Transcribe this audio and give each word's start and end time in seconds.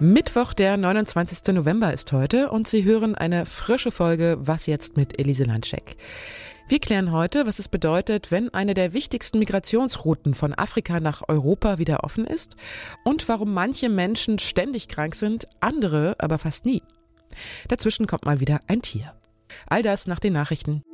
Mittwoch, 0.00 0.52
der 0.52 0.76
29. 0.76 1.54
November 1.54 1.92
ist 1.92 2.12
heute 2.12 2.50
und 2.50 2.68
Sie 2.68 2.84
hören 2.84 3.16
eine 3.16 3.46
frische 3.46 3.90
Folge 3.90 4.38
Was 4.40 4.66
jetzt 4.66 4.96
mit 4.96 5.18
Elise 5.18 5.42
Landscheck. 5.42 5.96
Wir 6.68 6.78
klären 6.78 7.10
heute, 7.10 7.48
was 7.48 7.58
es 7.58 7.66
bedeutet, 7.68 8.30
wenn 8.30 8.54
eine 8.54 8.74
der 8.74 8.92
wichtigsten 8.92 9.40
Migrationsrouten 9.40 10.34
von 10.34 10.54
Afrika 10.54 11.00
nach 11.00 11.22
Europa 11.26 11.78
wieder 11.78 12.04
offen 12.04 12.28
ist 12.28 12.54
und 13.02 13.28
warum 13.28 13.52
manche 13.52 13.88
Menschen 13.88 14.38
ständig 14.38 14.86
krank 14.86 15.16
sind, 15.16 15.48
andere 15.58 16.14
aber 16.18 16.38
fast 16.38 16.64
nie. 16.64 16.82
Dazwischen 17.66 18.06
kommt 18.06 18.24
mal 18.24 18.38
wieder 18.38 18.60
ein 18.68 18.82
Tier. 18.82 19.14
All 19.66 19.82
das 19.82 20.06
nach 20.06 20.20
den 20.20 20.34
Nachrichten. 20.34 20.84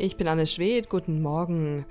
Ich 0.00 0.16
bin 0.16 0.28
Anne 0.28 0.46
Schwed, 0.46 0.88
guten 0.88 1.20
Morgen. 1.20 1.84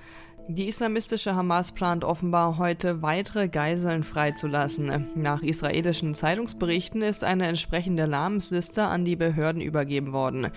Die 0.50 0.70
islamistische 0.70 1.36
Hamas 1.36 1.73
plant 1.73 2.05
offenbar 2.05 2.57
heute 2.57 3.01
weitere 3.01 3.50
Geiseln 3.50 4.04
freizulassen. 4.04 5.10
Nach 5.14 5.42
israelischen 5.42 6.14
Zeitungsberichten 6.14 7.01
ist 7.01 7.25
eine 7.25 7.47
entsprechende 7.47 8.07
Namensliste 8.07 8.83
an 8.83 9.04
die 9.04 9.18
Behörden 9.18 9.61
übergeben 9.61 10.14
worden. 10.14 10.47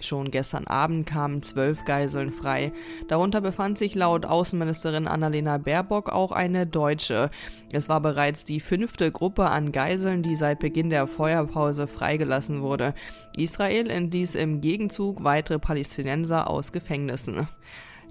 Schon 0.00 0.30
gestern 0.30 0.66
Abend 0.66 1.06
kamen 1.06 1.42
zwölf 1.42 1.86
Geiseln 1.86 2.30
frei. 2.30 2.72
Darunter 3.08 3.40
befand 3.40 3.78
sich 3.78 3.94
laut 3.94 4.26
Außenministerin 4.26 5.08
Annalena 5.08 5.56
Baerbock 5.56 6.10
auch 6.10 6.32
eine 6.32 6.66
Deutsche. 6.66 7.30
Es 7.72 7.88
war 7.88 8.02
bereits 8.02 8.44
die 8.44 8.60
fünfte 8.60 9.10
Gruppe 9.10 9.48
an 9.48 9.72
Geiseln, 9.72 10.22
die 10.22 10.36
seit 10.36 10.58
Beginn 10.58 10.90
der 10.90 11.06
Feuerpause 11.06 11.86
freigelassen 11.86 12.60
wurde. 12.60 12.92
Israel 13.38 13.88
entließ 13.88 14.34
im 14.34 14.60
Gegenzug 14.60 15.24
weitere 15.24 15.58
Palästinenser 15.58 16.50
aus 16.50 16.70
Gefängnissen. 16.70 17.48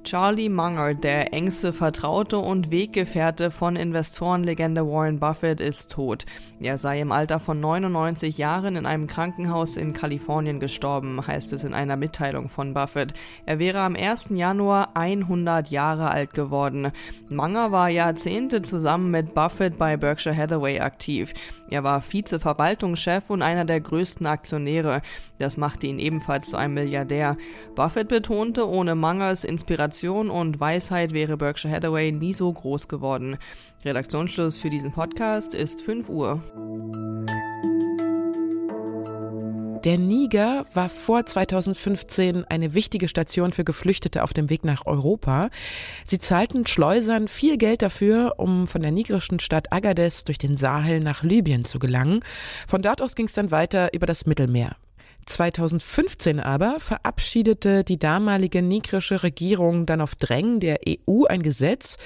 Charlie 0.07 0.47
Munger, 0.47 0.93
der 0.93 1.33
engste 1.33 1.73
Vertraute 1.73 2.37
und 2.37 2.71
Weggefährte 2.71 3.51
von 3.51 3.75
Investorenlegende 3.75 4.87
Warren 4.87 5.19
Buffett, 5.19 5.59
ist 5.59 5.91
tot. 5.91 6.25
Er 6.61 6.77
sei 6.77 7.01
im 7.01 7.11
Alter 7.11 7.41
von 7.41 7.59
99 7.59 8.37
Jahren 8.37 8.77
in 8.77 8.85
einem 8.85 9.07
Krankenhaus 9.07 9.75
in 9.75 9.91
Kalifornien 9.91 10.61
gestorben, 10.61 11.27
heißt 11.27 11.51
es 11.51 11.65
in 11.65 11.73
einer 11.73 11.97
Mitteilung 11.97 12.47
von 12.47 12.73
Buffett. 12.73 13.15
Er 13.45 13.59
wäre 13.59 13.79
am 13.79 13.97
1. 13.97 14.29
Januar 14.29 14.91
100 14.93 15.71
Jahre 15.71 16.09
alt 16.09 16.33
geworden. 16.33 16.93
Munger 17.27 17.73
war 17.73 17.89
Jahrzehnte 17.89 18.61
zusammen 18.61 19.11
mit 19.11 19.33
Buffett 19.33 19.77
bei 19.77 19.97
Berkshire 19.97 20.37
Hathaway 20.37 20.79
aktiv. 20.79 21.33
Er 21.69 21.83
war 21.83 22.01
Vizeverwaltungschef 22.01 23.29
und 23.29 23.41
einer 23.41 23.65
der 23.65 23.81
größten 23.81 24.25
Aktionäre. 24.25 25.01
Das 25.37 25.57
machte 25.57 25.87
ihn 25.87 25.99
ebenfalls 25.99 26.47
zu 26.47 26.55
einem 26.55 26.75
Milliardär. 26.75 27.35
Buffett 27.75 28.07
betonte, 28.07 28.69
ohne 28.69 28.95
Mungers 28.95 29.43
Inspiration 29.43 29.96
Inspiration 29.97 30.29
und 30.29 30.59
Weisheit 30.59 31.11
wäre 31.11 31.37
Berkshire 31.37 31.73
Hathaway 31.73 32.11
nie 32.11 32.31
so 32.31 32.53
groß 32.53 32.87
geworden. 32.87 33.37
Redaktionsschluss 33.83 34.59
für 34.59 34.69
diesen 34.69 34.91
Podcast 34.91 35.55
ist 35.55 35.81
5 35.81 36.07
Uhr. 36.09 36.39
Der 39.83 39.97
Niger 39.97 40.67
war 40.71 40.89
vor 40.89 41.25
2015 41.25 42.45
eine 42.45 42.75
wichtige 42.75 43.07
Station 43.07 43.51
für 43.51 43.63
Geflüchtete 43.63 44.21
auf 44.21 44.33
dem 44.33 44.51
Weg 44.51 44.65
nach 44.65 44.85
Europa. 44.85 45.49
Sie 46.05 46.19
zahlten 46.19 46.67
Schleusern 46.67 47.27
viel 47.27 47.57
Geld 47.57 47.81
dafür, 47.81 48.35
um 48.37 48.67
von 48.67 48.83
der 48.83 48.91
nigerischen 48.91 49.39
Stadt 49.39 49.73
Agadez 49.73 50.25
durch 50.25 50.37
den 50.37 50.57
Sahel 50.57 50.99
nach 50.99 51.23
Libyen 51.23 51.65
zu 51.65 51.79
gelangen. 51.79 52.19
Von 52.67 52.83
dort 52.83 53.01
aus 53.01 53.15
ging 53.15 53.25
es 53.25 53.33
dann 53.33 53.49
weiter 53.49 53.93
über 53.93 54.05
das 54.05 54.27
Mittelmeer. 54.27 54.75
2015 55.27 56.39
aber 56.39 56.79
verabschiedete 56.79 57.83
die 57.83 57.99
damalige 57.99 58.61
nigrische 58.61 59.23
Regierung 59.23 59.85
dann 59.85 60.01
auf 60.01 60.15
Drängen 60.15 60.59
der 60.59 60.79
EU 60.87 61.25
ein 61.25 61.43
Gesetz, 61.43 61.97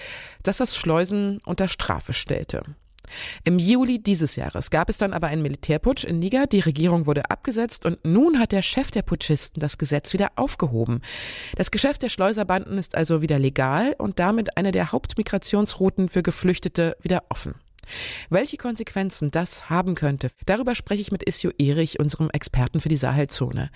das 0.44 0.58
das 0.58 0.75
Schleusen 0.75 1.39
unter 1.45 1.67
Strafe 1.67 2.14
stellte. 2.14 2.64
Im 3.44 3.59
Juli 3.59 4.02
dieses 4.02 4.36
Jahres 4.36 4.69
gab 4.69 4.89
es 4.89 4.97
dann 4.97 5.14
aber 5.14 5.27
einen 5.27 5.42
Militärputsch 5.42 6.03
in 6.03 6.19
Niger, 6.19 6.47
die 6.47 6.59
Regierung 6.59 7.05
wurde 7.05 7.30
abgesetzt 7.30 7.86
und 7.86 8.04
nun 8.05 8.39
hat 8.39 8.52
der 8.52 8.61
Chef 8.61 8.92
der 8.92 9.02
Putschisten 9.02 9.59
das 9.59 9.77
Gesetz 9.77 10.14
wieder 10.14 10.32
aufgehoben. 10.36 11.02
Das 11.55 11.71
Geschäft 11.71 12.03
der 12.03 12.09
Schleuserbanden 12.09 12.77
ist 12.77 12.95
also 12.95 13.21
wieder 13.21 13.39
legal 13.39 13.95
und 13.98 14.20
damit 14.20 14.58
eine 14.58 14.71
der 14.71 14.92
Hauptmigrationsrouten 14.92 16.09
für 16.09 16.23
Geflüchtete 16.23 16.98
wieder 17.02 17.23
offen. 17.30 17.55
Welche 18.29 18.57
Konsequenzen 18.57 19.31
das 19.31 19.69
haben 19.69 19.95
könnte, 19.95 20.31
darüber 20.45 20.75
spreche 20.75 21.02
ich 21.02 21.11
mit 21.11 21.27
Isio 21.27 21.52
Erich, 21.57 21.99
unserem 21.99 22.29
Experten 22.29 22.81
für 22.81 22.89
die 22.89 22.97
Sahelzone. 22.97 23.69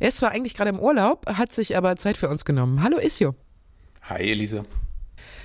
Er 0.00 0.08
ist 0.08 0.18
zwar 0.18 0.30
eigentlich 0.30 0.54
gerade 0.54 0.70
im 0.70 0.78
Urlaub, 0.78 1.26
hat 1.26 1.52
sich 1.52 1.76
aber 1.76 1.96
Zeit 1.96 2.16
für 2.16 2.28
uns 2.28 2.44
genommen. 2.44 2.82
Hallo 2.82 2.98
Isio. 2.98 3.34
Hi 4.02 4.30
Elise. 4.30 4.64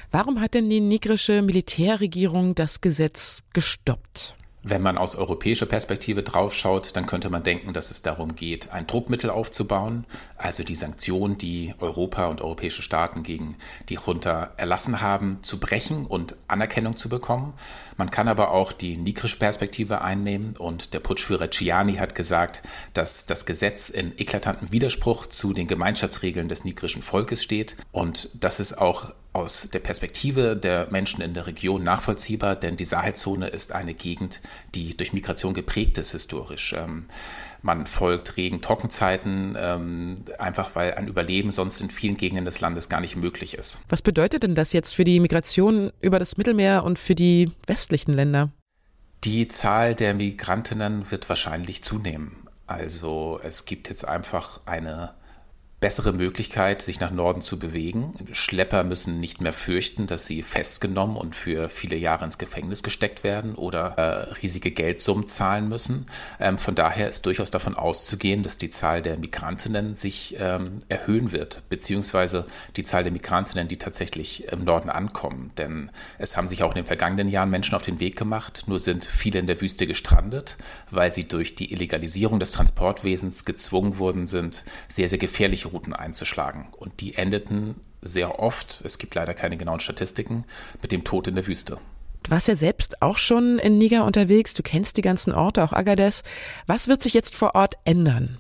Warum 0.09 0.39
hat 0.39 0.53
denn 0.53 0.69
die 0.69 0.79
nigrische 0.79 1.41
Militärregierung 1.41 2.55
das 2.55 2.79
Gesetz 2.79 3.41
gestoppt? 3.53 4.36
Wenn 4.69 4.81
man 4.81 4.97
aus 4.97 5.15
europäischer 5.15 5.65
Perspektive 5.65 6.23
draufschaut, 6.23 6.93
dann 6.97 7.05
könnte 7.05 7.29
man 7.29 7.41
denken, 7.41 7.71
dass 7.71 7.89
es 7.89 8.01
darum 8.01 8.35
geht, 8.35 8.69
ein 8.73 8.85
Druckmittel 8.85 9.29
aufzubauen, 9.29 10.03
also 10.35 10.65
die 10.65 10.75
Sanktionen, 10.75 11.37
die 11.37 11.73
Europa 11.79 12.25
und 12.25 12.41
europäische 12.41 12.81
Staaten 12.81 13.23
gegen 13.23 13.55
die 13.87 13.97
Junta 14.05 14.51
erlassen 14.57 14.99
haben, 14.99 15.39
zu 15.41 15.61
brechen 15.61 16.05
und 16.05 16.35
Anerkennung 16.49 16.97
zu 16.97 17.07
bekommen. 17.07 17.53
Man 17.95 18.11
kann 18.11 18.27
aber 18.27 18.51
auch 18.51 18.73
die 18.73 18.97
nigrische 18.97 19.37
Perspektive 19.37 20.01
einnehmen 20.01 20.57
und 20.57 20.93
der 20.93 20.99
Putschführer 20.99 21.49
Ciani 21.49 21.95
hat 21.95 22.13
gesagt, 22.13 22.61
dass 22.91 23.25
das 23.25 23.45
Gesetz 23.45 23.87
in 23.87 24.17
eklatantem 24.17 24.73
Widerspruch 24.73 25.27
zu 25.27 25.53
den 25.53 25.67
Gemeinschaftsregeln 25.67 26.49
des 26.49 26.65
nigrischen 26.65 27.03
Volkes 27.03 27.41
steht 27.41 27.77
und 27.93 28.43
dass 28.43 28.59
es 28.59 28.77
auch 28.77 29.13
aus 29.37 29.69
der 29.71 29.79
Perspektive 29.79 30.57
der 30.57 30.87
Menschen 30.89 31.21
in 31.21 31.35
der 31.35 31.45
Region 31.45 31.83
nachvollziehbar, 31.83 32.55
denn 32.55 32.75
die 32.75 32.85
Sahelzone 32.85 33.47
ist 33.47 33.71
eine 33.71 33.93
Gegend, 33.93 34.41
die 34.73 34.97
durch 34.97 35.13
Migration 35.13 35.53
geprägt 35.53 35.99
ist 35.99 36.11
historisch. 36.11 36.73
Ähm, 36.73 37.05
man 37.61 37.85
folgt 37.85 38.35
Regen, 38.35 38.61
Trockenzeiten, 38.61 39.55
ähm, 39.59 40.15
einfach 40.39 40.71
weil 40.73 40.95
ein 40.95 41.07
Überleben 41.07 41.51
sonst 41.51 41.81
in 41.81 41.91
vielen 41.91 42.17
Gegenden 42.17 42.45
des 42.45 42.61
Landes 42.61 42.89
gar 42.89 42.99
nicht 42.99 43.15
möglich 43.15 43.53
ist. 43.53 43.81
Was 43.89 44.01
bedeutet 44.01 44.41
denn 44.41 44.55
das 44.55 44.73
jetzt 44.73 44.95
für 44.95 45.03
die 45.03 45.19
Migration 45.19 45.91
über 46.01 46.17
das 46.17 46.37
Mittelmeer 46.37 46.83
und 46.83 46.97
für 46.97 47.15
die 47.15 47.51
westlichen 47.67 48.13
Länder? 48.13 48.49
Die 49.23 49.47
Zahl 49.47 49.93
der 49.93 50.15
Migrantinnen 50.15 51.11
wird 51.11 51.29
wahrscheinlich 51.29 51.83
zunehmen. 51.83 52.47
Also 52.65 53.39
es 53.43 53.65
gibt 53.65 53.89
jetzt 53.89 54.07
einfach 54.07 54.61
eine 54.65 55.13
bessere 55.79 56.11
Möglichkeit, 56.11 56.81
sich 56.81 56.99
nach 56.99 57.11
Norden 57.11 57.41
zu 57.41 57.59
bewegen. 57.59 58.13
Schlepper 58.31 58.83
müssen 58.83 59.19
nicht 59.19 59.41
mehr 59.41 59.53
fürchten, 59.53 60.07
dass 60.07 60.25
sie 60.25 60.41
festgenommen 60.41 61.15
und 61.15 61.35
für 61.35 61.69
viele 61.69 61.95
Jahre 61.95 62.25
ins 62.25 62.39
Gefängnis 62.39 62.81
gesteckt 62.81 63.23
werden 63.23 63.53
oder 63.53 63.95
äh, 63.97 64.33
riesige 64.41 64.71
Geldsummen 64.71 65.27
zahlen 65.27 65.69
müssen. 65.69 66.07
Ähm, 66.39 66.57
von 66.57 66.73
daher 66.73 67.07
ist 67.07 67.27
durchaus 67.27 67.51
davon 67.51 67.75
auszugehen, 67.75 68.41
dass 68.41 68.57
die 68.57 68.71
Zahl 68.71 69.03
der 69.03 69.19
Migrantinnen 69.19 69.93
sich 69.93 70.35
ähm, 70.39 70.79
erhöhen 70.89 71.31
wird, 71.31 71.61
beziehungsweise 71.69 72.47
die 72.75 72.83
Zahl 72.83 73.03
der 73.03 73.13
Migrantinnen, 73.13 73.67
die 73.67 73.77
tatsächlich 73.77 74.47
im 74.51 74.63
Norden 74.63 74.89
ankommen. 74.89 75.51
Denn 75.59 75.91
es 76.17 76.35
haben 76.35 76.47
sich 76.47 76.63
auch 76.63 76.71
in 76.71 76.77
den 76.77 76.85
vergangenen 76.85 77.29
Jahren 77.29 77.51
Menschen 77.51 77.75
auf 77.75 77.83
den 77.83 77.99
Weg 77.99 78.17
gemacht, 78.17 78.63
nur 78.65 78.79
sind 78.79 79.05
viele 79.05 79.37
in 79.37 79.45
der 79.45 79.61
Wüste 79.61 79.85
gestrandet, 79.85 80.57
weil 80.89 81.11
sie 81.11 81.27
durch 81.27 81.53
die 81.53 81.71
Illegalisierung 81.71 82.39
des 82.39 82.53
Transportwesens 82.53 83.45
gezwungen 83.45 83.99
worden 83.99 84.25
sind, 84.25 84.63
sehr, 84.87 85.07
sehr 85.07 85.19
gefährliche 85.19 85.66
Routen 85.67 85.93
einzuschlagen. 85.93 86.67
Und 86.77 87.01
die 87.01 87.15
endeten 87.15 87.75
sehr 88.01 88.39
oft, 88.39 88.81
es 88.85 88.97
gibt 88.97 89.15
leider 89.15 89.33
keine 89.33 89.57
genauen 89.57 89.79
Statistiken, 89.79 90.45
mit 90.81 90.91
dem 90.91 91.03
Tod 91.03 91.27
in 91.27 91.35
der 91.35 91.47
Wüste. 91.47 91.79
Du 92.23 92.31
warst 92.31 92.47
ja 92.47 92.55
selbst 92.55 93.01
auch 93.01 93.17
schon 93.17 93.57
in 93.59 93.77
Niger 93.77 94.05
unterwegs, 94.05 94.53
du 94.53 94.63
kennst 94.63 94.97
die 94.97 95.01
ganzen 95.01 95.33
Orte, 95.33 95.63
auch 95.63 95.73
Agadez. 95.73 96.23
Was 96.65 96.87
wird 96.87 97.01
sich 97.01 97.13
jetzt 97.13 97.35
vor 97.35 97.55
Ort 97.55 97.75
ändern? 97.85 98.37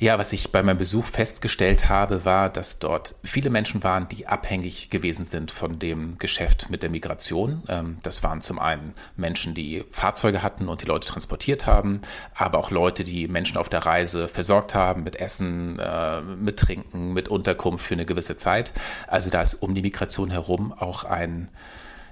Ja, 0.00 0.18
was 0.18 0.32
ich 0.32 0.50
bei 0.50 0.62
meinem 0.62 0.78
Besuch 0.78 1.04
festgestellt 1.04 1.90
habe, 1.90 2.24
war, 2.24 2.48
dass 2.48 2.78
dort 2.78 3.16
viele 3.22 3.50
Menschen 3.50 3.84
waren, 3.84 4.08
die 4.08 4.26
abhängig 4.26 4.88
gewesen 4.88 5.26
sind 5.26 5.50
von 5.50 5.78
dem 5.78 6.16
Geschäft 6.16 6.70
mit 6.70 6.82
der 6.82 6.88
Migration. 6.88 7.64
Ähm, 7.68 7.98
das 8.02 8.22
waren 8.22 8.40
zum 8.40 8.58
einen 8.58 8.94
Menschen, 9.16 9.52
die 9.52 9.84
Fahrzeuge 9.90 10.42
hatten 10.42 10.68
und 10.68 10.80
die 10.80 10.86
Leute 10.86 11.06
transportiert 11.06 11.66
haben, 11.66 12.00
aber 12.34 12.60
auch 12.60 12.70
Leute, 12.70 13.04
die 13.04 13.28
Menschen 13.28 13.58
auf 13.58 13.68
der 13.68 13.84
Reise 13.84 14.26
versorgt 14.26 14.74
haben 14.74 15.02
mit 15.02 15.16
Essen, 15.16 15.78
äh, 15.78 16.22
mit 16.22 16.58
Trinken, 16.58 17.12
mit 17.12 17.28
Unterkunft 17.28 17.84
für 17.84 17.92
eine 17.92 18.06
gewisse 18.06 18.38
Zeit. 18.38 18.72
Also 19.06 19.28
da 19.28 19.42
ist 19.42 19.52
um 19.52 19.74
die 19.74 19.82
Migration 19.82 20.30
herum 20.30 20.72
auch 20.72 21.04
ein 21.04 21.50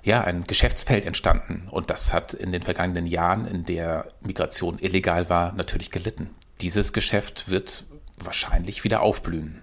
ja, 0.02 0.22
ein 0.22 0.44
Geschäftsfeld 0.44 1.04
entstanden. 1.06 1.68
Und 1.70 1.90
das 1.90 2.12
hat 2.12 2.32
in 2.32 2.52
den 2.52 2.62
vergangenen 2.62 3.04
Jahren, 3.04 3.46
in 3.46 3.64
der 3.64 4.06
Migration 4.20 4.78
illegal 4.78 5.28
war, 5.28 5.52
natürlich 5.52 5.90
gelitten 5.90 6.30
dieses 6.60 6.92
Geschäft 6.92 7.48
wird 7.48 7.84
wahrscheinlich 8.18 8.84
wieder 8.84 9.00
aufblühen. 9.00 9.62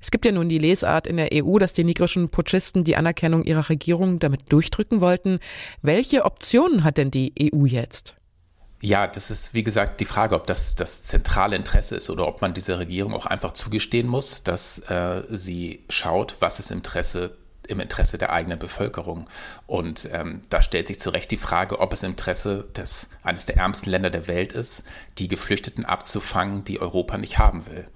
Es 0.00 0.10
gibt 0.10 0.24
ja 0.24 0.32
nun 0.32 0.48
die 0.48 0.58
Lesart 0.58 1.06
in 1.06 1.16
der 1.16 1.30
EU, 1.32 1.58
dass 1.58 1.74
die 1.74 1.84
nigrischen 1.84 2.28
Putschisten 2.28 2.82
die 2.82 2.96
Anerkennung 2.96 3.44
ihrer 3.44 3.68
Regierung 3.68 4.18
damit 4.18 4.52
durchdrücken 4.52 5.00
wollten. 5.00 5.38
Welche 5.80 6.24
Optionen 6.24 6.82
hat 6.82 6.98
denn 6.98 7.12
die 7.12 7.32
EU 7.40 7.66
jetzt? 7.66 8.16
Ja, 8.80 9.06
das 9.06 9.30
ist 9.30 9.54
wie 9.54 9.62
gesagt 9.62 10.00
die 10.00 10.04
Frage, 10.04 10.34
ob 10.34 10.48
das 10.48 10.74
das 10.74 11.04
zentrale 11.04 11.54
Interesse 11.54 11.94
ist 11.94 12.10
oder 12.10 12.26
ob 12.26 12.42
man 12.42 12.52
dieser 12.52 12.80
Regierung 12.80 13.14
auch 13.14 13.26
einfach 13.26 13.52
zugestehen 13.52 14.08
muss, 14.08 14.42
dass 14.42 14.80
äh, 14.90 15.22
sie 15.30 15.84
schaut, 15.88 16.34
was 16.40 16.58
ist 16.58 16.72
im 16.72 16.78
Interesse 16.78 17.36
im 17.68 17.80
Interesse 17.80 18.18
der 18.18 18.32
eigenen 18.32 18.58
Bevölkerung. 18.58 19.28
Und 19.66 20.08
ähm, 20.12 20.42
da 20.50 20.62
stellt 20.62 20.88
sich 20.88 21.00
zu 21.00 21.10
Recht 21.10 21.30
die 21.30 21.36
Frage, 21.36 21.78
ob 21.80 21.92
es 21.92 22.02
im 22.02 22.10
Interesse 22.10 22.68
des, 22.76 23.10
eines 23.22 23.46
der 23.46 23.56
ärmsten 23.56 23.90
Länder 23.90 24.10
der 24.10 24.26
Welt 24.26 24.52
ist, 24.52 24.84
die 25.18 25.28
Geflüchteten 25.28 25.84
abzufangen, 25.84 26.64
die 26.64 26.80
Europa 26.80 27.18
nicht 27.18 27.38
haben 27.38 27.66
will. 27.66 27.86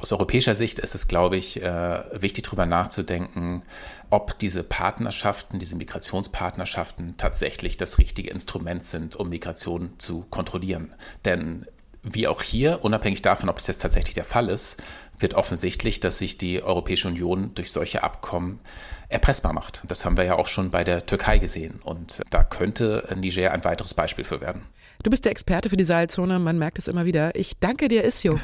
Aus 0.00 0.12
europäischer 0.12 0.54
Sicht 0.54 0.78
ist 0.78 0.94
es, 0.94 1.08
glaube 1.08 1.36
ich, 1.36 1.62
äh, 1.62 2.00
wichtig 2.12 2.44
darüber 2.44 2.66
nachzudenken, 2.66 3.62
ob 4.10 4.38
diese 4.38 4.62
Partnerschaften, 4.62 5.58
diese 5.58 5.76
Migrationspartnerschaften 5.76 7.16
tatsächlich 7.16 7.76
das 7.76 7.98
richtige 7.98 8.30
Instrument 8.30 8.82
sind, 8.82 9.16
um 9.16 9.28
Migration 9.28 9.94
zu 9.98 10.26
kontrollieren. 10.30 10.94
Denn 11.24 11.66
wie 12.02 12.26
auch 12.26 12.42
hier, 12.42 12.82
unabhängig 12.82 13.22
davon, 13.22 13.48
ob 13.48 13.58
es 13.58 13.66
jetzt 13.66 13.82
tatsächlich 13.82 14.14
der 14.14 14.24
Fall 14.24 14.48
ist, 14.48 14.82
wird 15.18 15.34
offensichtlich, 15.34 16.00
dass 16.00 16.18
sich 16.18 16.38
die 16.38 16.62
Europäische 16.62 17.08
Union 17.08 17.52
durch 17.54 17.72
solche 17.72 18.02
Abkommen 18.02 18.60
erpressbar 19.08 19.52
macht. 19.52 19.82
Das 19.86 20.04
haben 20.04 20.16
wir 20.16 20.24
ja 20.24 20.36
auch 20.36 20.46
schon 20.46 20.70
bei 20.70 20.84
der 20.84 21.04
Türkei 21.04 21.38
gesehen. 21.38 21.80
Und 21.82 22.22
da 22.30 22.42
könnte 22.44 23.06
Niger 23.16 23.52
ein 23.52 23.64
weiteres 23.64 23.92
Beispiel 23.92 24.24
für 24.24 24.40
werden. 24.40 24.62
Du 25.02 25.10
bist 25.10 25.24
der 25.24 25.32
Experte 25.32 25.68
für 25.68 25.76
die 25.76 25.84
Seilzone, 25.84 26.38
man 26.38 26.58
merkt 26.58 26.78
es 26.78 26.88
immer 26.88 27.04
wieder. 27.04 27.34
Ich 27.34 27.58
danke 27.58 27.88
dir, 27.88 28.04
Isio. 28.04 28.38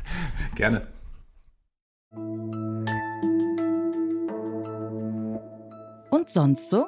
Gerne. 0.54 0.86
Und 6.10 6.30
sonst 6.30 6.70
so? 6.70 6.86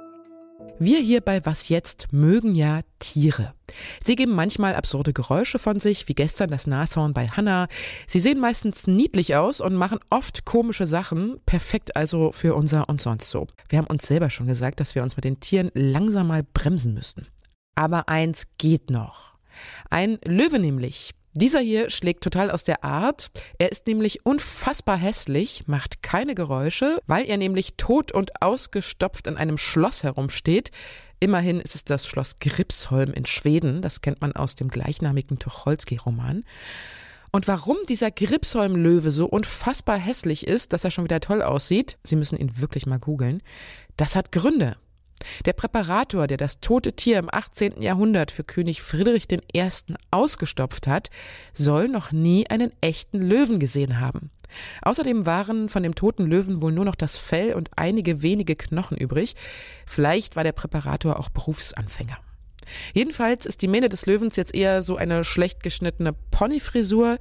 Wir 0.79 1.01
hier 1.01 1.21
bei 1.21 1.45
Was 1.45 1.69
jetzt 1.69 2.13
mögen 2.13 2.55
ja 2.55 2.81
Tiere. 2.99 3.58
Sie 4.03 4.15
geben 4.15 4.35
manchmal 4.35 4.75
absurde 4.75 5.13
Geräusche 5.13 5.59
von 5.59 5.81
sich, 5.81 6.09
wie 6.09 6.15
gestern 6.15 6.51
das 6.51 6.67
Nashorn 6.67 7.15
bei 7.15 7.29
Hannah. 7.29 7.69
Sie 8.07 8.21
sehen 8.21 8.41
meistens 8.41 8.87
niedlich 8.87 9.37
aus 9.37 9.61
und 9.61 9.75
machen 9.75 9.99
oft 10.11 10.45
komische 10.45 10.87
Sachen, 10.87 11.41
perfekt 11.47 11.97
also 11.97 12.33
für 12.33 12.55
unser 12.55 12.89
und 12.89 13.01
sonst 13.01 13.31
so. 13.31 13.47
Wir 13.69 13.79
haben 13.79 13.87
uns 13.87 14.07
selber 14.07 14.31
schon 14.31 14.47
gesagt, 14.47 14.81
dass 14.81 14.95
wir 14.95 15.03
uns 15.03 15.17
mit 15.17 15.25
den 15.25 15.41
Tieren 15.41 15.71
langsam 15.75 16.29
mal 16.29 16.43
bremsen 16.43 16.95
müssten. 16.95 17.27
Aber 17.75 18.09
eins 18.09 18.47
geht 18.59 18.91
noch. 18.91 19.35
Ein 19.91 20.19
Löwe 20.25 20.59
nämlich, 20.59 21.15
dieser 21.39 21.61
hier 21.61 21.91
schlägt 21.91 22.23
total 22.23 22.51
aus 22.51 22.65
der 22.65 22.85
Art. 22.85 23.31
Er 23.59 23.71
ist 23.73 23.87
nämlich 23.87 24.27
unfassbar 24.27 24.97
hässlich, 24.97 25.65
macht 25.67 26.03
keine 26.03 26.35
Geräusche, 26.35 27.01
weil 27.07 27.27
er 27.27 27.37
nämlich 27.37 27.75
tot 27.77 28.13
und 28.13 28.43
ausgestopft 28.43 29.27
in 29.27 29.37
einem 29.37 29.59
Schloss 29.59 30.03
herumsteht. 30.03 30.71
Immerhin 31.21 31.61
ist 31.61 31.75
es 31.75 31.85
das 31.85 32.07
Schloss 32.07 32.39
Gripsholm 32.39 33.13
in 33.13 33.27
Schweden. 33.27 33.83
Das 33.83 34.01
kennt 34.01 34.21
man 34.21 34.33
aus 34.33 34.55
dem 34.55 34.69
gleichnamigen 34.69 35.39
Tucholsky-Roman. 35.39 36.45
Und 37.31 37.47
warum 37.47 37.77
dieser 37.89 38.11
Gripsholm-Löwe 38.11 39.11
so 39.11 39.27
unfassbar 39.27 39.99
hässlich 39.99 40.47
ist, 40.47 40.73
dass 40.73 40.85
er 40.85 40.91
schon 40.91 41.05
wieder 41.05 41.21
toll 41.21 41.43
aussieht, 41.43 41.99
Sie 42.05 42.17
müssen 42.17 42.39
ihn 42.39 42.59
wirklich 42.59 42.87
mal 42.87 42.99
googeln, 42.99 43.43
das 43.97 44.17
hat 44.17 44.33
Gründe. 44.33 44.77
Der 45.45 45.53
Präparator, 45.53 46.27
der 46.27 46.37
das 46.37 46.61
tote 46.61 46.93
Tier 46.95 47.19
im 47.19 47.29
18. 47.33 47.83
Jahrhundert 47.83 48.31
für 48.31 48.45
König 48.45 48.83
Friedrich 48.83 49.29
I. 49.33 49.69
ausgestopft 50.11 50.87
hat, 50.87 51.11
soll 51.53 51.89
noch 51.89 52.13
nie 52.13 52.49
einen 52.49 52.73
echten 52.81 53.21
Löwen 53.21 53.59
gesehen 53.59 54.01
haben. 54.01 54.31
Außerdem 54.83 55.27
waren 55.27 55.69
von 55.69 55.83
dem 55.83 55.95
toten 55.95 56.25
Löwen 56.25 56.63
wohl 56.63 56.73
nur 56.73 56.85
noch 56.85 56.95
das 56.95 57.19
Fell 57.19 57.55
und 57.55 57.71
einige 57.77 58.23
wenige 58.23 58.57
Knochen 58.57 58.97
übrig. 58.97 59.37
Vielleicht 59.87 60.37
war 60.37 60.45
der 60.45 60.53
Präparator 60.53 61.19
auch 61.19 61.29
Berufsanfänger. 61.29 62.19
Jedenfalls 62.95 63.47
ist 63.47 63.63
die 63.63 63.69
Mähne 63.69 63.89
des 63.89 64.07
Löwens 64.07 64.37
jetzt 64.37 64.55
eher 64.55 64.83
so 64.83 64.97
eine 64.97 65.25
schlecht 65.25 65.63
geschnittene 65.63 66.13
Ponyfrisur. 66.31 67.19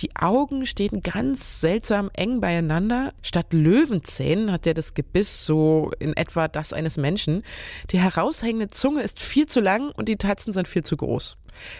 Die 0.00 0.14
Augen 0.16 0.66
stehen 0.66 1.02
ganz 1.02 1.60
seltsam 1.60 2.10
eng 2.14 2.40
beieinander. 2.40 3.12
Statt 3.22 3.52
Löwenzähnen 3.52 4.52
hat 4.52 4.66
er 4.66 4.74
das 4.74 4.94
Gebiss 4.94 5.44
so 5.44 5.90
in 5.98 6.16
etwa 6.16 6.48
das 6.48 6.72
eines 6.72 6.96
Menschen. 6.96 7.42
Die 7.90 8.00
heraushängende 8.00 8.68
Zunge 8.68 9.02
ist 9.02 9.20
viel 9.20 9.46
zu 9.46 9.60
lang 9.60 9.90
und 9.90 10.08
die 10.08 10.16
Tatzen 10.16 10.52
sind 10.52 10.68
viel 10.68 10.84
zu 10.84 10.96
groß. 10.96 11.36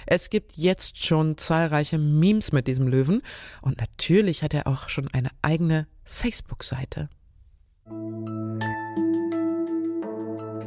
Es 0.06 0.30
gibt 0.30 0.56
jetzt 0.56 1.04
schon 1.04 1.36
zahlreiche 1.36 1.98
Memes 1.98 2.52
mit 2.52 2.66
diesem 2.66 2.88
Löwen 2.88 3.22
und 3.62 3.78
natürlich 3.80 4.42
hat 4.42 4.54
er 4.54 4.66
auch 4.66 4.88
schon 4.88 5.08
eine 5.12 5.30
eigene 5.42 5.86
Facebook-Seite. 6.04 7.08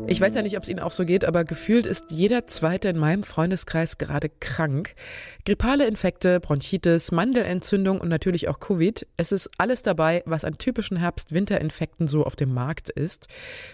Ich 0.07 0.19
weiß 0.19 0.35
ja 0.35 0.41
nicht, 0.41 0.57
ob 0.57 0.63
es 0.63 0.69
Ihnen 0.69 0.79
auch 0.79 0.91
so 0.91 1.05
geht, 1.05 1.23
aber 1.23 1.45
gefühlt 1.45 1.85
ist 1.85 2.11
jeder 2.11 2.45
Zweite 2.45 2.89
in 2.89 2.97
meinem 2.97 3.23
Freundeskreis 3.23 3.97
gerade 3.97 4.29
krank. 4.29 4.93
Grippale 5.45 5.87
Infekte, 5.87 6.39
Bronchitis, 6.39 7.11
Mandelentzündung 7.11 8.01
und 8.01 8.09
natürlich 8.09 8.49
auch 8.49 8.59
Covid. 8.59 9.07
Es 9.15 9.31
ist 9.31 9.49
alles 9.57 9.83
dabei, 9.83 10.21
was 10.25 10.43
an 10.43 10.57
typischen 10.57 10.97
Herbst-Winter-Infekten 10.97 12.09
so 12.09 12.25
auf 12.25 12.35
dem 12.35 12.53
Markt 12.53 12.89
ist. 12.89 13.27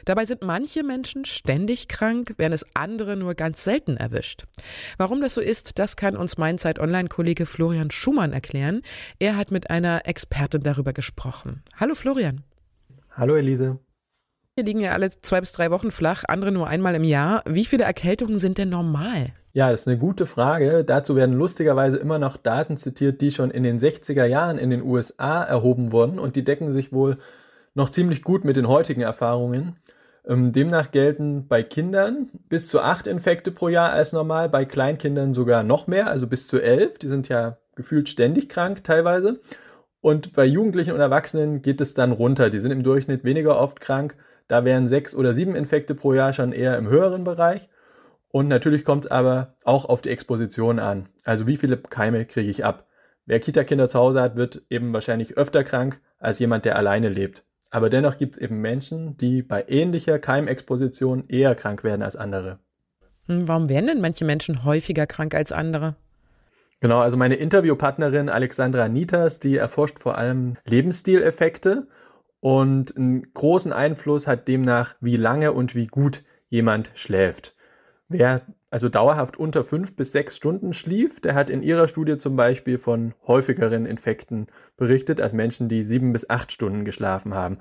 Dabei 0.05 0.25
sind 0.25 0.43
manche 0.43 0.83
Menschen 0.83 1.25
ständig 1.25 1.87
krank, 1.87 2.35
während 2.37 2.53
es 2.53 2.65
andere 2.75 3.17
nur 3.17 3.33
ganz 3.33 3.63
selten 3.63 3.97
erwischt. 3.97 4.45
Warum 4.97 5.21
das 5.21 5.33
so 5.33 5.41
ist, 5.41 5.79
das 5.79 5.95
kann 5.95 6.15
uns 6.15 6.37
mein 6.37 6.59
Zeit-Online-Kollege 6.59 7.47
Florian 7.47 7.89
Schumann 7.89 8.33
erklären. 8.33 8.83
Er 9.17 9.37
hat 9.37 9.49
mit 9.49 9.71
einer 9.71 10.01
Expertin 10.05 10.61
darüber 10.61 10.93
gesprochen. 10.93 11.63
Hallo 11.79 11.95
Florian. 11.95 12.43
Hallo 13.11 13.35
Elise. 13.35 13.79
Wir 14.57 14.63
liegen 14.63 14.79
ja 14.79 14.93
alle 14.93 15.11
zwei 15.11 15.39
bis 15.39 15.51
drei 15.51 15.69
Wochen 15.69 15.91
flach, 15.91 16.23
andere 16.27 16.51
nur 16.51 16.67
einmal 16.67 16.95
im 16.95 17.03
Jahr. 17.03 17.43
Wie 17.47 17.63
viele 17.63 17.83
Erkältungen 17.83 18.39
sind 18.39 18.57
denn 18.57 18.69
normal? 18.69 19.27
Ja, 19.53 19.69
das 19.69 19.81
ist 19.81 19.87
eine 19.87 19.99
gute 19.99 20.25
Frage. 20.25 20.83
Dazu 20.83 21.15
werden 21.15 21.35
lustigerweise 21.35 21.97
immer 21.97 22.17
noch 22.17 22.37
Daten 22.37 22.75
zitiert, 22.75 23.21
die 23.21 23.29
schon 23.29 23.51
in 23.51 23.61
den 23.61 23.77
60er 23.79 24.25
Jahren 24.25 24.57
in 24.57 24.71
den 24.71 24.81
USA 24.81 25.43
erhoben 25.43 25.91
wurden 25.91 26.17
und 26.17 26.35
die 26.35 26.43
decken 26.43 26.73
sich 26.73 26.91
wohl 26.91 27.19
noch 27.75 27.91
ziemlich 27.91 28.23
gut 28.23 28.45
mit 28.45 28.55
den 28.55 28.67
heutigen 28.67 29.01
Erfahrungen. 29.01 29.75
Ähm, 30.25 30.53
demnach 30.53 30.89
gelten 30.89 31.47
bei 31.47 31.61
Kindern 31.61 32.29
bis 32.49 32.67
zu 32.67 32.81
acht 32.81 33.05
Infekte 33.05 33.51
pro 33.51 33.67
Jahr 33.67 33.91
als 33.91 34.11
normal, 34.11 34.49
bei 34.49 34.65
Kleinkindern 34.65 35.35
sogar 35.35 35.61
noch 35.61 35.85
mehr, 35.85 36.07
also 36.07 36.25
bis 36.25 36.47
zu 36.47 36.59
elf. 36.59 36.97
Die 36.97 37.09
sind 37.09 37.29
ja 37.29 37.57
gefühlt 37.75 38.09
ständig 38.09 38.49
krank 38.49 38.83
teilweise. 38.83 39.39
Und 40.01 40.33
bei 40.33 40.45
Jugendlichen 40.45 40.93
und 40.93 40.99
Erwachsenen 40.99 41.61
geht 41.61 41.79
es 41.79 41.93
dann 41.93 42.11
runter. 42.11 42.49
Die 42.49 42.59
sind 42.59 42.71
im 42.71 42.81
Durchschnitt 42.81 43.23
weniger 43.23 43.59
oft 43.59 43.79
krank 43.81 44.15
da 44.47 44.65
wären 44.65 44.87
sechs 44.87 45.13
oder 45.15 45.33
sieben 45.33 45.55
Infekte 45.55 45.95
pro 45.95 46.13
Jahr 46.13 46.33
schon 46.33 46.51
eher 46.51 46.77
im 46.77 46.87
höheren 46.87 47.23
Bereich. 47.23 47.69
Und 48.29 48.47
natürlich 48.47 48.85
kommt 48.85 49.05
es 49.05 49.11
aber 49.11 49.55
auch 49.63 49.85
auf 49.85 50.01
die 50.01 50.09
Exposition 50.09 50.79
an. 50.79 51.09
Also 51.23 51.47
wie 51.47 51.57
viele 51.57 51.77
Keime 51.77 52.25
kriege 52.25 52.49
ich 52.49 52.65
ab? 52.65 52.85
Wer 53.25 53.39
Kita-Kinder 53.39 53.89
zu 53.89 53.99
Hause 53.99 54.21
hat, 54.21 54.35
wird 54.35 54.63
eben 54.69 54.93
wahrscheinlich 54.93 55.37
öfter 55.37 55.63
krank 55.63 55.99
als 56.19 56.39
jemand, 56.39 56.65
der 56.65 56.77
alleine 56.77 57.09
lebt. 57.09 57.43
Aber 57.69 57.89
dennoch 57.89 58.17
gibt 58.17 58.37
es 58.37 58.41
eben 58.41 58.61
Menschen, 58.61 59.17
die 59.17 59.41
bei 59.41 59.65
ähnlicher 59.67 60.19
Keimexposition 60.19 61.25
eher 61.27 61.53
krank 61.55 61.83
werden 61.83 62.01
als 62.01 62.15
andere. 62.15 62.59
Hm, 63.27 63.47
warum 63.47 63.67
werden 63.69 63.87
denn 63.87 64.01
manche 64.01 64.23
Menschen 64.23 64.63
häufiger 64.63 65.05
krank 65.05 65.35
als 65.35 65.51
andere? 65.51 65.95
Genau, 66.79 66.99
also 66.99 67.17
meine 67.17 67.35
Interviewpartnerin 67.35 68.29
Alexandra 68.29 68.87
Nitas, 68.87 69.39
die 69.39 69.57
erforscht 69.57 69.99
vor 69.99 70.17
allem 70.17 70.57
Lebensstileffekte 70.65 71.87
und 72.39 72.95
einen 72.95 73.33
großen 73.33 73.73
Einfluss 73.73 74.27
hat 74.27 74.47
demnach, 74.47 74.95
wie 75.01 75.17
lange 75.17 75.53
und 75.53 75.75
wie 75.75 75.87
gut 75.87 76.23
jemand 76.49 76.91
schläft. 76.93 77.55
Wer 78.09 78.41
also 78.69 78.89
dauerhaft 78.89 79.37
unter 79.37 79.63
fünf 79.63 79.95
bis 79.95 80.11
sechs 80.11 80.35
Stunden 80.35 80.73
schlief, 80.73 81.21
der 81.21 81.35
hat 81.35 81.49
in 81.49 81.61
ihrer 81.61 81.87
Studie 81.87 82.17
zum 82.17 82.35
Beispiel 82.35 82.77
von 82.77 83.13
häufigeren 83.25 83.85
Infekten 83.85 84.47
berichtet 84.75 85.21
als 85.21 85.33
Menschen, 85.33 85.69
die 85.69 85.83
sieben 85.83 86.13
bis 86.13 86.29
acht 86.29 86.51
Stunden 86.51 86.85
geschlafen 86.85 87.33
haben. 87.33 87.59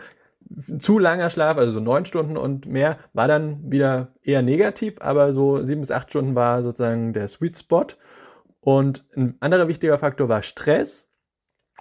Zu 0.79 0.99
langer 0.99 1.31
Schlaf, 1.31 1.59
also 1.59 1.73
so 1.73 1.81
neun 1.81 2.07
Stunden 2.07 2.37
und 2.37 2.67
mehr, 2.67 2.99
war 3.13 3.27
dann 3.27 3.71
wieder 3.71 4.15
eher 4.23 4.43
negativ, 4.43 5.01
aber 5.01 5.33
so 5.33 5.63
sieben 5.65 5.81
bis 5.81 5.91
acht 5.91 6.11
Stunden 6.11 6.35
war 6.35 6.63
sozusagen 6.63 7.13
der 7.13 7.29
Sweet 7.29 7.59
Spot. 7.59 7.87
Und 8.61 9.07
ein 9.17 9.37
anderer 9.41 9.69
wichtiger 9.69 9.99
Faktor 9.99 10.29
war 10.29 10.43
Stress 10.43 11.09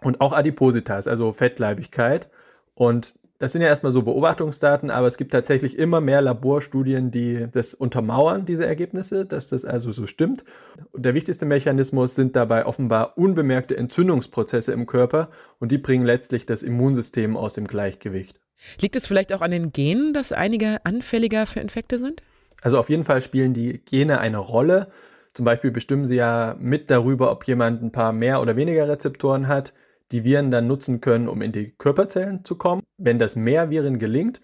und 0.02 0.22
auch 0.22 0.34
Adipositas, 0.34 1.08
also 1.08 1.32
Fettleibigkeit. 1.32 2.30
Und 2.76 3.16
das 3.38 3.52
sind 3.52 3.62
ja 3.62 3.68
erstmal 3.68 3.92
so 3.92 4.02
Beobachtungsdaten, 4.02 4.90
aber 4.90 5.08
es 5.08 5.18
gibt 5.18 5.32
tatsächlich 5.32 5.78
immer 5.78 6.00
mehr 6.00 6.22
Laborstudien, 6.22 7.12
die 7.12 7.48
das 7.52 7.74
untermauern, 7.74 8.46
diese 8.46 8.66
Ergebnisse, 8.66 9.26
dass 9.26 9.48
das 9.48 9.66
also 9.66 9.92
so 9.92 10.08
stimmt. 10.08 10.46
Und 10.92 11.04
der 11.04 11.14
wichtigste 11.14 11.46
Mechanismus 11.46 12.16
sind 12.16 12.36
dabei 12.36 12.66
offenbar 12.66 13.18
unbemerkte 13.18 13.76
Entzündungsprozesse 13.76 14.72
im 14.72 14.86
Körper 14.86 15.30
und 15.60 15.72
die 15.72 15.78
bringen 15.78 16.06
letztlich 16.06 16.46
das 16.46 16.64
Immunsystem 16.64 17.36
aus 17.36 17.54
dem 17.54 17.68
Gleichgewicht. 17.68 18.40
Liegt 18.80 18.96
es 18.96 19.06
vielleicht 19.06 19.34
auch 19.34 19.42
an 19.42 19.52
den 19.52 19.74
Genen, 19.74 20.14
dass 20.14 20.32
einige 20.32 20.86
anfälliger 20.86 21.46
für 21.46 21.60
Infekte 21.60 21.98
sind? 21.98 22.24
Also 22.62 22.80
auf 22.80 22.90
jeden 22.90 23.04
Fall 23.04 23.22
spielen 23.22 23.54
die 23.54 23.80
Gene 23.84 24.20
eine 24.20 24.38
Rolle. 24.38 24.88
Zum 25.34 25.44
Beispiel 25.44 25.72
bestimmen 25.72 26.06
sie 26.06 26.16
ja 26.16 26.56
mit 26.58 26.90
darüber, 26.90 27.32
ob 27.32 27.46
jemand 27.46 27.84
ein 27.84 27.92
paar 27.92 28.14
mehr 28.14 28.42
oder 28.42 28.56
weniger 28.56 28.88
Rezeptoren 28.88 29.50
hat 29.50 29.74
die 30.12 30.24
Viren 30.24 30.52
dann 30.52 30.68
nutzen 30.68 31.02
können, 31.02 31.28
um 31.28 31.42
in 31.42 31.52
die 31.52 31.72
Körperzellen 31.72 32.46
zu 32.46 32.56
kommen. 32.58 32.84
Wenn 32.98 33.20
das 33.20 33.36
mehr 33.36 33.70
Viren 33.70 34.00
gelingt, 34.00 34.42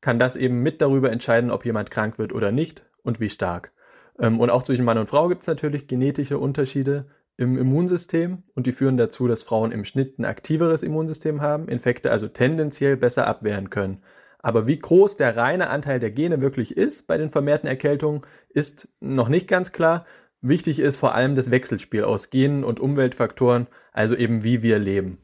kann 0.00 0.18
das 0.18 0.36
eben 0.36 0.62
mit 0.62 0.80
darüber 0.80 1.10
entscheiden, 1.10 1.50
ob 1.50 1.64
jemand 1.64 1.90
krank 1.90 2.18
wird 2.18 2.32
oder 2.32 2.52
nicht 2.52 2.82
und 3.02 3.20
wie 3.20 3.30
stark. 3.30 3.72
Ähm, 4.18 4.40
und 4.40 4.50
auch 4.50 4.62
zwischen 4.62 4.84
Mann 4.84 4.98
und 4.98 5.08
Frau 5.08 5.28
gibt 5.28 5.42
es 5.42 5.48
natürlich 5.48 5.86
genetische 5.86 6.38
Unterschiede 6.38 7.06
im 7.36 7.56
Immunsystem 7.56 8.42
und 8.54 8.66
die 8.66 8.72
führen 8.72 8.96
dazu, 8.96 9.28
dass 9.28 9.44
Frauen 9.44 9.72
im 9.72 9.84
Schnitt 9.84 10.18
ein 10.18 10.24
aktiveres 10.24 10.82
Immunsystem 10.82 11.40
haben, 11.40 11.68
Infekte 11.68 12.10
also 12.10 12.28
tendenziell 12.28 12.96
besser 12.96 13.26
abwehren 13.26 13.70
können. 13.70 14.02
Aber 14.40 14.66
wie 14.66 14.78
groß 14.78 15.16
der 15.16 15.36
reine 15.36 15.68
Anteil 15.70 16.00
der 16.00 16.10
Gene 16.10 16.40
wirklich 16.40 16.76
ist 16.76 17.06
bei 17.06 17.16
den 17.16 17.30
vermehrten 17.30 17.68
Erkältungen, 17.68 18.22
ist 18.48 18.88
noch 19.00 19.28
nicht 19.28 19.48
ganz 19.48 19.72
klar. 19.72 20.04
Wichtig 20.40 20.78
ist 20.78 20.98
vor 20.98 21.14
allem 21.16 21.34
das 21.34 21.50
Wechselspiel 21.50 22.04
aus 22.04 22.30
Genen 22.30 22.62
und 22.62 22.78
Umweltfaktoren, 22.78 23.66
also 23.92 24.14
eben 24.14 24.44
wie 24.44 24.62
wir 24.62 24.78
leben. 24.78 25.18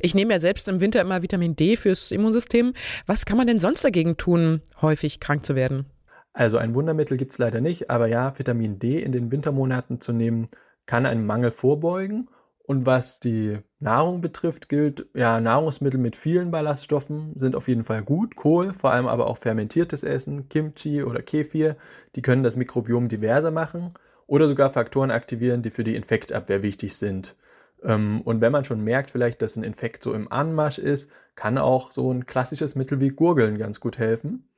Ich 0.00 0.14
nehme 0.14 0.32
ja 0.32 0.40
selbst 0.40 0.66
im 0.68 0.80
Winter 0.80 1.02
immer 1.02 1.20
Vitamin 1.20 1.54
D 1.54 1.76
fürs 1.76 2.10
Immunsystem. 2.10 2.72
Was 3.06 3.26
kann 3.26 3.36
man 3.36 3.46
denn 3.46 3.58
sonst 3.58 3.84
dagegen 3.84 4.16
tun, 4.16 4.62
häufig 4.80 5.20
krank 5.20 5.44
zu 5.44 5.54
werden? 5.54 5.84
Also 6.32 6.56
ein 6.56 6.74
Wundermittel 6.74 7.18
gibt 7.18 7.32
es 7.32 7.38
leider 7.38 7.60
nicht, 7.60 7.90
aber 7.90 8.06
ja, 8.06 8.38
Vitamin 8.38 8.78
D 8.78 9.00
in 9.00 9.12
den 9.12 9.30
Wintermonaten 9.30 10.00
zu 10.00 10.12
nehmen, 10.12 10.48
kann 10.86 11.04
einen 11.04 11.26
Mangel 11.26 11.50
vorbeugen. 11.50 12.30
Und 12.66 12.86
was 12.86 13.20
die 13.20 13.58
Nahrung 13.78 14.22
betrifft, 14.22 14.70
gilt, 14.70 15.06
ja, 15.14 15.38
Nahrungsmittel 15.38 16.00
mit 16.00 16.16
vielen 16.16 16.50
Ballaststoffen 16.50 17.34
sind 17.36 17.54
auf 17.54 17.68
jeden 17.68 17.84
Fall 17.84 18.02
gut. 18.02 18.36
Kohl, 18.36 18.72
vor 18.72 18.92
allem 18.92 19.06
aber 19.06 19.26
auch 19.26 19.36
fermentiertes 19.36 20.02
Essen, 20.02 20.48
Kimchi 20.48 21.02
oder 21.02 21.20
Kefir, 21.20 21.76
die 22.16 22.22
können 22.22 22.42
das 22.42 22.56
Mikrobiom 22.56 23.10
diverser 23.10 23.50
machen 23.50 23.90
oder 24.26 24.48
sogar 24.48 24.70
Faktoren 24.70 25.10
aktivieren, 25.10 25.62
die 25.62 25.70
für 25.70 25.84
die 25.84 25.96
Infektabwehr 25.96 26.62
wichtig 26.62 26.96
sind. 26.96 27.36
Ähm, 27.82 28.20
und 28.22 28.40
wenn 28.40 28.52
man 28.52 28.64
schon 28.64 28.82
merkt, 28.82 29.10
vielleicht, 29.10 29.42
dass 29.42 29.56
ein 29.56 29.64
Infekt 29.64 30.02
so 30.02 30.14
im 30.14 30.30
Anmarsch 30.30 30.78
ist, 30.78 31.10
kann 31.34 31.58
auch 31.58 31.92
so 31.92 32.12
ein 32.12 32.26
klassisches 32.26 32.74
Mittel 32.74 33.00
wie 33.00 33.10
Gurgeln 33.10 33.58
ganz 33.58 33.80
gut 33.80 33.98
helfen. 33.98 34.48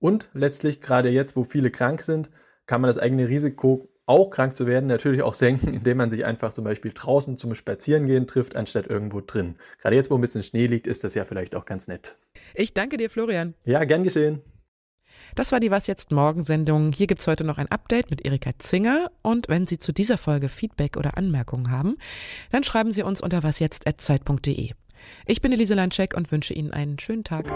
Und 0.00 0.28
letztlich, 0.34 0.80
gerade 0.80 1.08
jetzt, 1.08 1.36
wo 1.36 1.44
viele 1.44 1.70
krank 1.70 2.02
sind, 2.02 2.30
kann 2.66 2.80
man 2.80 2.88
das 2.88 2.98
eigene 2.98 3.28
Risiko, 3.28 3.88
auch 4.06 4.28
krank 4.28 4.56
zu 4.56 4.66
werden, 4.66 4.86
natürlich 4.86 5.22
auch 5.22 5.34
senken, 5.34 5.72
indem 5.74 5.96
man 5.96 6.10
sich 6.10 6.24
einfach 6.24 6.52
zum 6.52 6.64
Beispiel 6.64 6.92
draußen 6.94 7.36
zum 7.36 7.54
Spazierengehen 7.54 8.26
trifft, 8.26 8.56
anstatt 8.56 8.86
irgendwo 8.86 9.20
drin. 9.20 9.56
Gerade 9.80 9.96
jetzt, 9.96 10.10
wo 10.10 10.16
ein 10.16 10.20
bisschen 10.20 10.42
Schnee 10.42 10.66
liegt, 10.66 10.86
ist 10.86 11.04
das 11.04 11.14
ja 11.14 11.24
vielleicht 11.24 11.54
auch 11.54 11.64
ganz 11.64 11.88
nett. 11.88 12.16
Ich 12.54 12.74
danke 12.74 12.96
dir, 12.96 13.08
Florian. 13.08 13.54
Ja, 13.64 13.84
gern 13.84 14.04
geschehen. 14.04 14.42
Das 15.34 15.50
war 15.50 15.58
die 15.58 15.72
Was 15.72 15.88
jetzt 15.88 16.12
Morgen-Sendung. 16.12 16.92
Hier 16.92 17.08
gibt 17.08 17.20
es 17.20 17.26
heute 17.26 17.42
noch 17.42 17.58
ein 17.58 17.68
Update 17.68 18.08
mit 18.08 18.24
Erika 18.24 18.50
Zinger. 18.58 19.10
Und 19.20 19.48
wenn 19.48 19.66
Sie 19.66 19.78
zu 19.78 19.92
dieser 19.92 20.16
Folge 20.16 20.48
Feedback 20.48 20.96
oder 20.96 21.18
Anmerkungen 21.18 21.72
haben, 21.72 21.96
dann 22.52 22.62
schreiben 22.62 22.92
Sie 22.92 23.02
uns 23.02 23.20
unter 23.20 23.42
wasjetzt.zeit.de. 23.42 24.70
Ich 25.26 25.42
bin 25.42 25.52
Elise 25.52 25.74
Landscheck 25.74 26.16
und 26.16 26.30
wünsche 26.30 26.54
Ihnen 26.54 26.70
einen 26.70 27.00
schönen 27.00 27.24
Tag. 27.24 27.50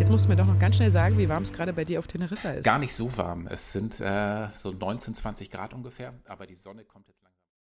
Jetzt 0.00 0.10
musst 0.10 0.24
du 0.24 0.30
mir 0.30 0.36
doch 0.36 0.46
noch 0.46 0.58
ganz 0.58 0.76
schnell 0.76 0.90
sagen, 0.90 1.16
wie 1.16 1.28
warm 1.28 1.44
es 1.44 1.52
gerade 1.52 1.72
bei 1.72 1.84
dir 1.84 2.00
auf 2.00 2.08
Teneriffa 2.08 2.50
ist. 2.50 2.64
Gar 2.64 2.80
nicht 2.80 2.92
so 2.92 3.16
warm. 3.16 3.46
Es 3.46 3.72
sind 3.72 4.00
äh, 4.00 4.48
so 4.50 4.72
19, 4.72 5.14
20 5.14 5.50
Grad 5.50 5.74
ungefähr, 5.74 6.12
aber 6.26 6.44
die 6.46 6.56
Sonne 6.56 6.84
kommt 6.84 7.06
jetzt. 7.06 7.25